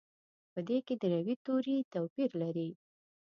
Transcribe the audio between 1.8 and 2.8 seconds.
توپیر لري.